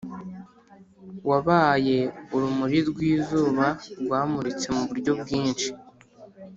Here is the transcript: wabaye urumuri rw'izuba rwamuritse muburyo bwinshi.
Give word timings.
wabaye 1.29 1.97
urumuri 2.35 2.77
rw'izuba 2.89 3.67
rwamuritse 4.01 4.67
muburyo 4.75 5.11
bwinshi. 5.21 5.69